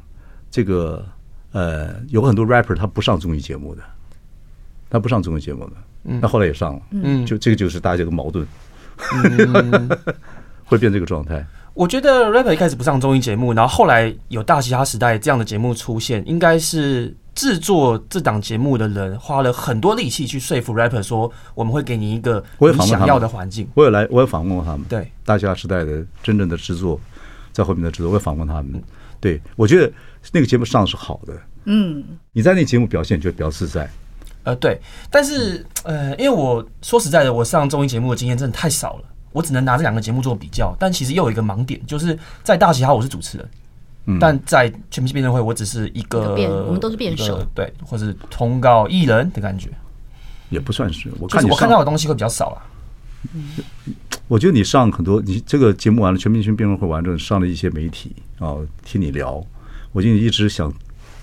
[0.51, 1.05] 这个
[1.51, 3.83] 呃，有很多 rapper 他不上综艺节目的。
[4.93, 5.73] 他不上综艺节目的，
[6.21, 8.47] 那后来也上了，嗯，就这个就是大家的矛盾，
[9.11, 9.89] 嗯、
[10.67, 11.43] 会变这个状态。
[11.73, 23.67] 我觉得 rapper 一开始不上综艺节目，然后后来有大嘻哈时代这样的节目出现，应该是制作这档节目的人花了很多力气去说服 rapper 说，我们会给你一个你想要的环境。
[23.73, 25.11] 我有来，我有访问过他们，对。
[25.25, 27.01] 大嘻哈时代的真正的制作，
[27.53, 28.83] 在后面的制作，我有访问他们。
[29.19, 29.91] 对，我觉得
[30.31, 31.33] 那个节目上是好的，
[31.65, 33.89] 嗯，你在那节目表现就比较自在。
[34.45, 40.75] 呃，对，但是呃，因为我说实在的，我上综艺节目的经验真的太少了，我只能拿这两个节目做比较。
[40.81, 43.49] 但其实又有一个盲点，就是在大嘻哈我是主持人，
[44.07, 49.69] 嗯、但在全明星辩论会我只是一个，辩我们都是辩手，对，或是通告艺人的感觉，
[50.51, 51.09] 也不算是。
[51.21, 52.59] 我看你我看到的东西会比较少啊。
[53.33, 53.53] 嗯，
[54.27, 59.41] 我觉得你上很多，你这个节目完了，全明星辩论会完之后，上了一些媒体啊、哦，听你聊，
[59.93, 60.73] 我就一直想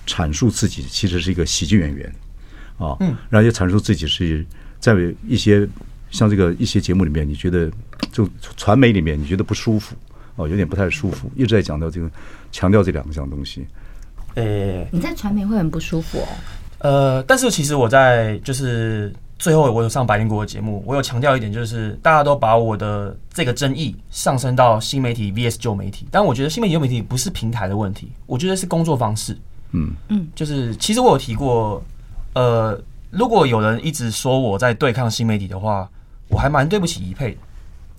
[0.06, 2.10] 阐述自己其实是一个喜剧演员。
[2.80, 4.44] 啊，嗯，然后也阐述自己是
[4.78, 4.96] 在
[5.28, 5.68] 一些
[6.10, 7.70] 像这个一些节目里面，你觉得
[8.10, 9.94] 就传媒里面你觉得不舒服，
[10.36, 12.10] 哦，有点不太舒服，一直在讲到这个
[12.50, 13.66] 强调这两项东西。
[14.36, 16.26] 诶，你在传媒会很不舒服哦。
[16.78, 29.36] 呃，但是其实我在就是最后我有上白灵果的节目，我有强调一点，就是大家都把我的这个争议上升到新媒体 VS 旧媒体，但我觉得新媒体旧媒体不是平台的问题，我觉得是工作方式。
[29.72, 31.84] 嗯嗯，就是其实我有提过。
[32.34, 35.88] 呃，如果有人一直说我在对抗新媒体的话，
[36.28, 37.36] 我还蛮对不起一佩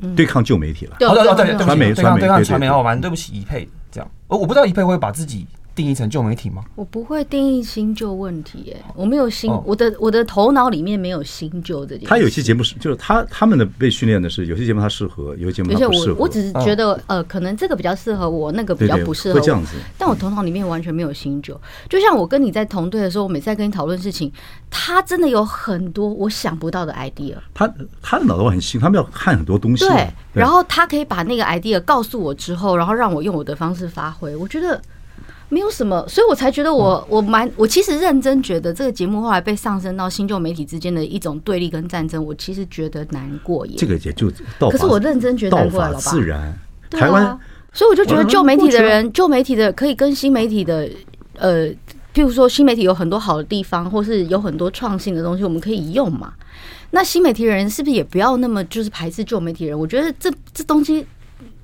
[0.02, 0.96] 的，对抗旧媒体了。
[1.02, 3.72] 哦，对对对，传媒对抗对抗传媒我蛮对不起一佩的。
[3.92, 5.46] 这样，我我不知道一佩会把自己。
[5.74, 6.64] 定义成旧媒体吗？
[6.76, 11.98] 我不会定义新旧问题，耶，我没有新，我的我的头脑里面没有新旧的。
[12.00, 16.16] 他有些节目是，就是他他们的被训练的是，有些节目他适合，有些节目他不适合。
[16.16, 19.40] 我我只是觉得，呃，可能这个比较适合我，那个比较不适合我。
[19.40, 19.78] 会这样子。
[19.98, 24.32] 但我头脑里面完全没有新旧，就像我跟你在同队的时候，我每次在跟你讨论事情，
[24.70, 27.36] 他真的有很多我想不到的 idea。
[27.54, 29.88] 他他的脑袋很新，他们要看很多东西。
[29.88, 34.36] 对，然后他可以把那个 idea 告诉我之后，然后让我用我的方式发挥。
[34.36, 34.82] 我觉得。
[35.52, 43.74] 没有什么，所以我才觉得我我蛮我其实认真觉得这个节目后来被上升到新旧媒体之间的一种对立跟战争，我其实觉得难过耶。
[43.78, 46.58] 这个也就，可是我认真觉得难过了，自然。
[46.90, 47.38] 台湾，
[47.74, 50.90] 所以我就觉得旧媒体的人，旧媒体的可以跟新媒体的
[51.38, 51.68] 呃，
[52.14, 56.34] 譬如说新媒体有很多好的地方，或是有很多创新的东西，我们可以用嘛。
[56.92, 59.78] 那新媒体人是不是也不要那么就是排斥旧媒体人？
[59.78, 61.06] 我觉得这这东西。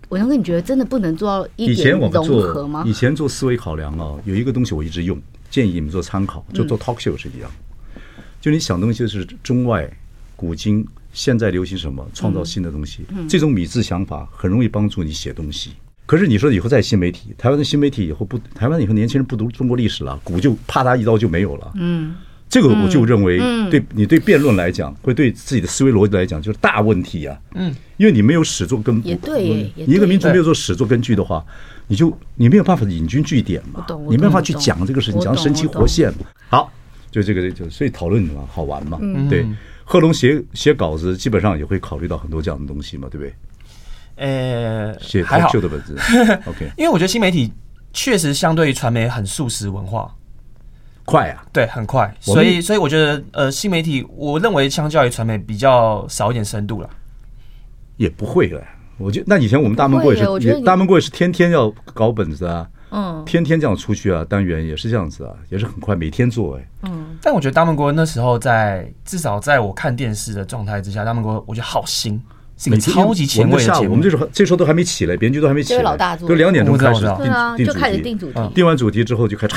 [0.09, 2.09] 我想跟你觉得真的不能做到一点融
[2.41, 2.83] 合吗？
[2.87, 7.51] 以前做思维考量啊，有一个东西我一直用，建议你们做参考，就做 talk show 是一样。
[8.39, 9.89] 就你想东西是中外
[10.35, 13.03] 古今，现在流行什么，创造新的东西。
[13.27, 15.71] 这种米字想法很容易帮助你写东西。
[16.05, 21.71] 可是你说以后在新媒体，台湾的新媒体以后不，台湾以后年轻人不读中国历史了，古就啪嗒一刀就没有了。
[21.75, 22.15] 嗯。
[22.49, 23.37] 这个我就认为，
[23.69, 27.37] 对你对辩论来讲，会对自己的思维逻辑来讲，就是大问题呀。
[27.55, 31.45] 嗯，因为你没有始作根，也对，你一个民族没有做始作根据的话，
[31.87, 36.19] 你就你没有办法引经据典嘛，你没有办法去讲这个事情，讲神奇活现嘛。
[36.49, 36.71] 好，
[37.11, 38.97] 就这个就所以讨论嘛，好玩嘛。
[39.29, 39.45] 对，
[39.83, 43.33] 贺龙写写稿子基本上也会考虑到很多这样的东西嘛，对不对？
[44.15, 45.97] 呃，写还好旧的本子，
[46.47, 46.71] OK。
[46.77, 47.51] 因为我觉得新媒体
[47.91, 50.09] 确实相对于传媒很速食文化。
[51.07, 56.89] 快啊，对，很快，所以所以我觉得，呃，新媒体，我认为相较于传媒比较少一点深度了，
[57.95, 58.61] 也不会了。
[58.97, 67.17] 我觉得那以前我们大闷锅也是，大闷锅也是天天要搞本子啊，嗯，天天这样出去啊，单元也是这样子啊，也是很快，每天做哎，嗯。
[67.21, 72.21] 但我觉得大闷锅那时候在至少在我看电视的状态之下，大闷锅我觉得好新，
[72.57, 73.91] 是个超级前卫的节目。
[73.91, 79.55] 我们这时候这时候都还没起来，编剧都还没起来，老大做，都两点钟开始定啊，就开始定主题，定完主题之后就开始。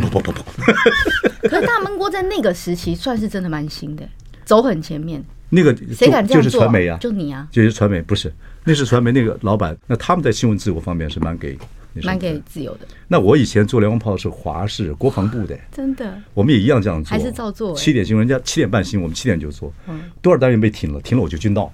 [0.00, 1.48] 砰砰砰砰砰！
[1.48, 4.08] 可是大闷锅在那个时期算是真的蛮新的，
[4.44, 5.22] 走很前面。
[5.50, 6.42] 那个谁敢这样做？
[6.42, 8.32] 就是传媒啊，就你啊，就是传媒，不是，
[8.64, 9.76] 那是传媒那个老板。
[9.86, 11.56] 那他们在新闻自由方面是蛮给
[12.02, 12.80] 蛮给自由的。
[13.06, 17.72] 那我以前做连环炮是华视国防部的，真的，我们也一样这样做，还是照做。
[17.76, 19.72] 七点新闻，人家七点半新闻，我们七点就做。
[20.20, 21.00] 多少单元被停了？
[21.02, 21.72] 停了我就军到，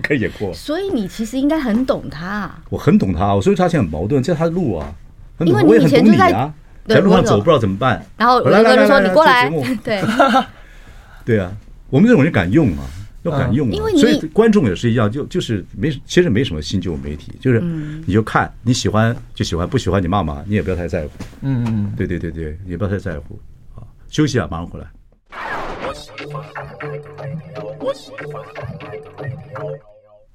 [0.00, 0.54] 可以也过。
[0.54, 2.48] 所以你其实应该很懂他。
[2.70, 4.94] 我很懂他，我所以他现在很矛盾，这是他的路啊。
[5.40, 6.52] 因为你以前就在。
[6.86, 9.48] 在路上走不知道怎么办，然后来哥就说：“你过来。”
[9.82, 10.02] 对，
[11.24, 11.50] 对啊，
[11.90, 12.84] 我们这种人敢用啊，
[13.22, 13.76] 要敢用啊。
[13.96, 17.60] 所以观众也是一样，就就是没，其实没什么新旧媒体，就是
[18.06, 21.10] 你就看你喜欢就喜欢，不喜欢你骂骂，你也不要太在乎。
[21.42, 23.38] 嗯嗯，对对对对，也不要太在乎。
[23.74, 24.86] 好，休息啊，马上回来。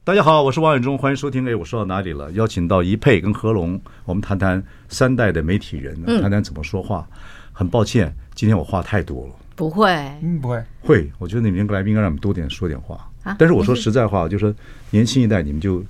[0.09, 1.47] 大家好，我是王远忠，欢迎收听。
[1.47, 2.31] 哎，我说到哪里了？
[2.31, 7.07] 邀请到一沛跟何龙，我们谈谈三代的媒体人，谈谈怎么说话。
[7.53, 9.33] 很抱歉，今天我话太多了。
[9.55, 9.91] 不会，
[10.23, 11.11] 嗯，不会，会。
[11.19, 13.07] 我觉得你们来宾应该让你们多点说点话。
[13.37, 14.55] 但是我说实在话，就是说
[14.89, 15.85] 年轻一代，你们就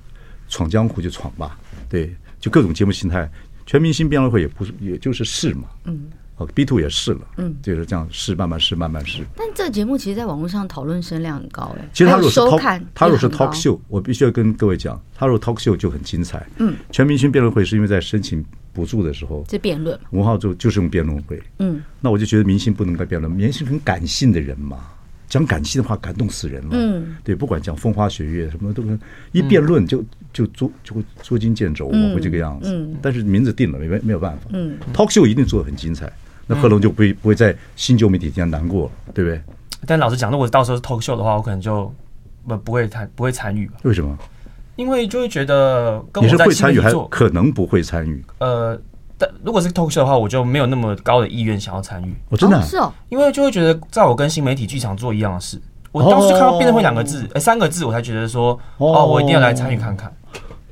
[0.50, 1.58] 闯江湖就闯吧。
[1.88, 3.26] 对，就各种节目心态，
[3.64, 5.62] 全明星辩论会也不是，也就是试嘛。
[5.84, 6.10] 嗯。
[6.46, 9.24] B two 也试了，嗯，就是这样试，慢慢试，慢慢试。
[9.36, 11.88] 但这个节目其实，在网络上讨论声量很高哎。
[11.92, 16.46] 其实他如果是 talk，他如果是 talk show，我必须要跟各位讲，他如果 talk show 就很精彩。
[16.58, 21.40] 嗯，全明星辩论会是因为在申请补助的时候，这辩论文浩就就是用辩论会。
[21.58, 24.78] 嗯，那我就觉得明星不能该辩论，明星很感性的人嘛，
[25.28, 26.70] 讲感性的话感动死人了。
[26.72, 28.82] 嗯，对，不管讲风花雪月什么都，
[29.32, 32.70] 一辩论就就捉就会捉襟见肘，我会这个样子。
[32.72, 34.48] 嗯，但是名字定了，没没有办法。
[34.52, 36.10] 嗯，talk show 一定做的很精彩。
[36.50, 39.40] 那贺龙就不会不会在新旧媒体这样难过，对不对？
[39.86, 41.92] 但老实讲，如果到时候是 talk show 的话，我可能就
[42.46, 43.74] 不不会参不会参与吧。
[43.84, 44.18] 为什么？
[44.74, 48.24] 因为就会觉得跟我在会参与还可能不会参与。
[48.38, 48.76] 呃，
[49.16, 52.14] 但如果是 talk show 的话，我就没有那么高的意愿想要参与。
[52.28, 55.60] 我真的是哦，因为就会觉得在我跟新媒体剧场做一样的事。
[55.92, 60.12] 我当时看到辩论会两个字，哎，三个字，我才觉得说，哦，我一定要来参与看看。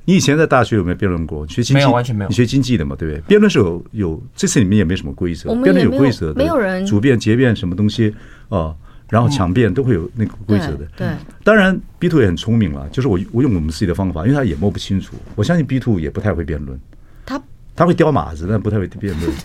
[0.08, 1.46] 你以前在大学有没有辩论过？
[1.48, 2.30] 学经济没有，完全没有。
[2.30, 3.20] 你学经济的嘛，对不对？
[3.28, 8.14] 辩论是有有，这次里面也没什么规则，辩论有规则的，没有人主辩、结辩什么东西
[8.48, 8.74] 啊，
[9.10, 10.86] 然后强辩都会有那个规则的。
[10.96, 11.08] 对，
[11.44, 15.14] 当然 B two 也很聪明了，就是我我用我们自己的方法，因为他也摸不清楚。
[15.34, 16.80] 我相信 B two 也不太会辩论，
[17.26, 17.38] 他
[17.76, 19.30] 他会叼马子，但不太会辩论。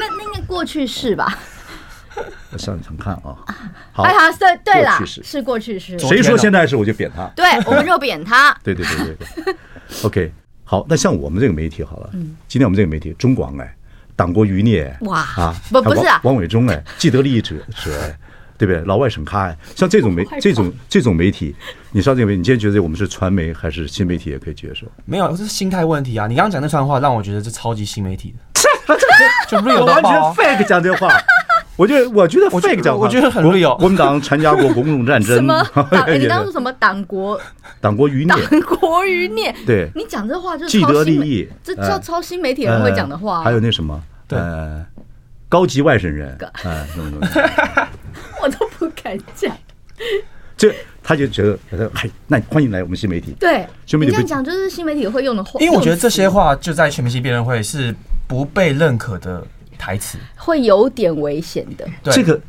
[0.00, 1.38] 那那个过去式吧。
[2.52, 3.36] 我上层看啊，
[3.92, 4.04] 好，
[4.38, 5.98] 对对了，是过去式。
[5.98, 8.56] 谁说现在是我就扁他，对，我们就扁他。
[8.64, 9.56] 对对对对对
[10.02, 10.32] ，OK，
[10.64, 12.10] 好，那像我们这个媒体好了，
[12.48, 13.76] 今天我们这个媒体中广哎，
[14.14, 18.18] 党国余孽哇啊，不不是啊，王伟忠哎，既得利益者者哎，
[18.56, 18.82] 对不对？
[18.84, 21.54] 老外审咖哎，像这种媒这种这种媒体，
[21.90, 24.86] 你上这个媒，你今天觉得我们是传媒还是新媒体也可以接受？
[25.04, 26.26] 没有，这是心态问题啊！
[26.26, 28.96] 你刚刚讲那串话让我觉得这超级新媒体的，
[29.48, 31.08] 就 real 完全 fake 讲这话。
[31.76, 33.76] 我觉得，我觉得 fake 讲话，我觉得很 real。
[33.78, 35.36] 国民党参加过公共战争。
[35.36, 35.54] 什么？
[36.18, 36.72] 你刚刚说什么？
[36.74, 37.38] 党国？
[37.80, 38.34] 党国余孽？
[38.50, 39.54] 党国余孽？
[39.66, 43.42] 对，你讲这话就是既得利益，这叫超新媒体人会讲的话。
[43.42, 44.02] 还有那什么？
[44.30, 44.84] 呃，
[45.48, 46.36] 高级外省人。
[46.64, 47.88] 哎，什么什么？
[48.42, 49.54] 我都不敢讲。
[50.56, 53.36] 这他就觉得，嗨，那欢迎来我们新媒体。
[53.38, 55.60] 对，新媒体你这样讲就是新媒体会用的话。
[55.60, 57.94] 因为我觉得这些话就在全明星辩论会是
[58.26, 61.86] 不被认可的台词，会有点危险的。
[62.02, 62.40] 对，这个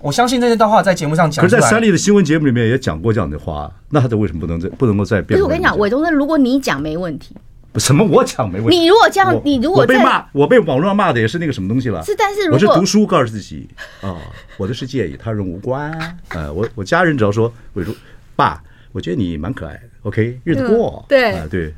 [0.00, 1.42] 我相信这些话在节目上讲。
[1.42, 5.28] 可是，在三立的新闻节目里面也讲过这样的话，那他为什么不能再不能够再变？
[5.28, 7.34] 可是我跟你讲，伟忠哥，如果你讲没问题。
[7.76, 8.04] 什么？
[8.04, 8.78] 我讲没问题。
[8.78, 12.00] 你如果这样，你如果我被骂，我被网络上骂的也是那个什么东西了。
[12.04, 13.68] 是，但是如果我是读书告诉自己
[14.00, 14.16] 啊，
[14.56, 15.92] 我的世界与他人无关。
[16.28, 17.92] 呃，我我家人只要说伟忠
[18.36, 21.04] 爸，我觉得你蛮可爱的，OK，日子过。
[21.08, 21.74] 对啊，对。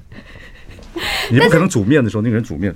[1.31, 2.75] 你不可能煮面的时候，那个人煮面。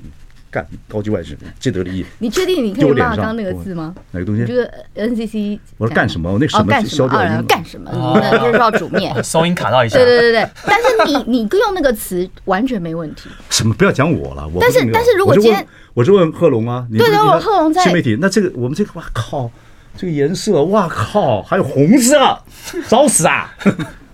[0.50, 2.04] 干高级外事，既得利益。
[2.18, 3.94] 你确定你可以骂刚刚那个字吗？
[4.10, 4.44] 哪个东西？
[4.44, 5.58] 就是 NCC。
[5.78, 6.32] 我说干什么？
[6.32, 7.46] 我那什么消掉音？
[7.46, 7.90] 干什么？
[8.32, 9.12] 就是要煮面。
[9.22, 9.96] 收音卡到一下。
[9.96, 10.48] 对对对对。
[10.66, 13.30] 但是你你用那个词完全没问题。
[13.48, 13.72] 什么？
[13.74, 14.46] 不要讲我了。
[14.48, 18.18] 我但是但是如果今天我是问贺龙啊，对对，我贺龙在新媒体。
[18.20, 19.50] 那这个我们这个哇靠，
[19.96, 22.38] 这个颜色哇靠，还有红色，
[22.88, 23.54] 找死啊！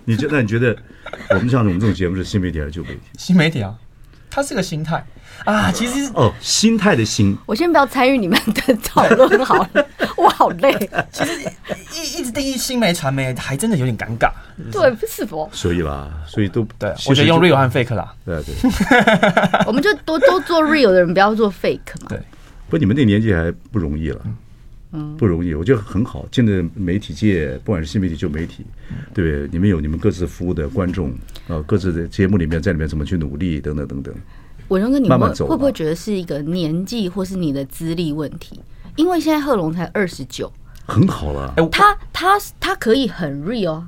[0.05, 0.41] 你觉得？
[0.41, 0.75] 你觉得
[1.31, 2.99] 我们像我们这种节目是新媒体还是旧媒体？
[3.17, 3.73] 新媒体啊，
[4.29, 5.03] 它是个心态。
[5.45, 9.85] 啊，其实哦，心态的心，我先不要参与你们的讨论好了，
[10.17, 10.73] 我好累。
[11.11, 11.31] 其实
[11.93, 14.31] 一一直定义新媒传媒，还真的有点尴尬。
[14.71, 15.47] 对，不是否？
[15.53, 18.11] 所以啦，所以都对，我觉得用 real 和 fake 啦。
[18.25, 18.55] 对对，
[19.67, 22.07] 我们就多多做 real 的人，不要做 fake 嘛。
[22.09, 22.19] 对，
[22.67, 24.35] 不，你们那年纪还不容易了，嗯，
[25.17, 25.53] 不容易。
[25.53, 28.65] 我觉得很好，进的媒体界，不管是新媒体旧媒体，
[29.13, 29.49] 对不对？
[29.51, 31.13] 你们有你们各自服务的观众
[31.47, 34.13] 呃，各自的节目里面，在里面怎么去努力，等等等等。
[34.69, 38.59] 伟荣哥，你会会不会觉得是一个年纪或是你的资历问题？
[38.97, 40.51] 因为现在贺龙才二十九，
[40.85, 41.53] 很好了。
[41.71, 43.83] 他他他可以很 real，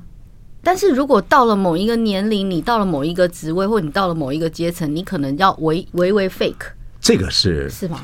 [0.62, 6.72] 但是如果到了某一个年龄，你到了某一个职位，或你到了某一个阶层，你可能要微微微 fake。
[7.00, 8.00] 这个是是吗？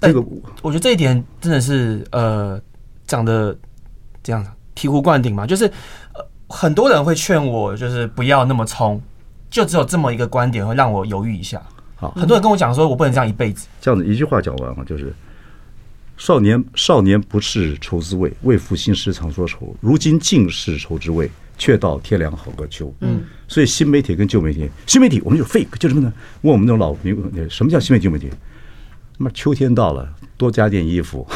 [0.00, 0.24] 这个
[0.62, 2.60] 我觉得这一点真的是呃
[3.06, 3.56] 讲的
[4.22, 5.66] 这样醍醐灌顶嘛，就是
[6.14, 9.00] 呃很多人会劝我，就是不要那么冲，
[9.50, 11.62] 就只有这么一个观点会让我犹豫一下。
[11.96, 13.68] 好，很多人跟我讲说，我不能这样一辈子。
[13.80, 15.14] 这样子一句话讲完了，就是
[16.16, 19.76] 少年少年不识愁滋味，为赋新诗常说愁。
[19.80, 22.90] 如今尽是愁滋味，却道天凉好个秋。
[23.00, 26.10] 嗯，所以新媒体跟旧媒体，新媒体我们就 fake，就什么呢？
[26.40, 27.14] 问我们那种老民，
[27.50, 28.30] 什么叫新媒体旧媒体？
[29.22, 31.26] 那么秋天到了，多加件衣服。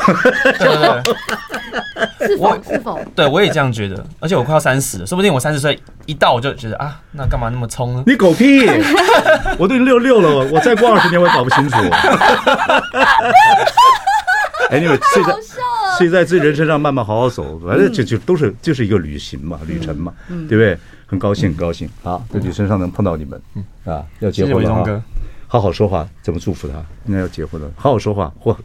[0.59, 2.27] 对对对。
[2.27, 2.62] 是否？
[2.62, 2.99] 是否？
[3.14, 4.03] 对，我也这样觉得。
[4.20, 8.03] 而且我快要三十了，说不定我三十岁一到，我就觉得啊，那干嘛那么冲呢？
[8.07, 8.66] 你狗屁！
[9.61, 11.77] 我都六六了，我再过二十年我也搞不清楚。
[14.70, 15.35] 哎，你们现在
[15.99, 20.11] 现在在人生上慢慢好好走，反正就就都是就是一个旅行嘛，旅程嘛，
[20.49, 20.79] 对不对？
[21.07, 21.87] 很高兴，很高兴。
[22.03, 23.38] 好，在你身上能碰到你们，
[23.85, 25.03] 啊，要结婚了，
[25.55, 26.85] 好好说话，怎么祝福他？
[27.07, 28.59] 应该要结婚了，好好说话或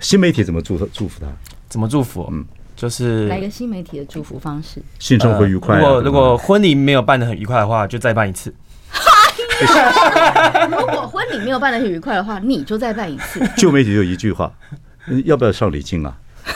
[0.00, 1.26] 新媒体怎么祝祝福他？
[1.68, 2.28] 怎么祝福？
[2.30, 2.46] 嗯。
[2.76, 5.78] 就是来个新媒体的祝福方式，性生活愉快。
[5.78, 8.54] 如果如果婚礼没有办得很愉快的话，就再办一次。
[10.70, 13.44] 如果婚礼没有办得很愉快的话，你就再办一次。
[13.58, 14.52] 旧媒体就一句话，
[15.24, 16.16] 要不要上礼金啊？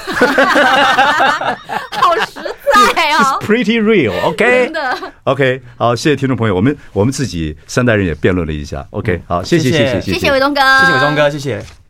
[1.90, 2.54] 好实
[2.94, 10.12] 在哦，Pretty real，OK，OK，好，谢谢听众朋友，我们我们自己三代人也辩论了一下，OK，好，谢谢谢谢。
[10.12, 11.85] 谢谢伟东哥，谢谢伟东哥，谢谢。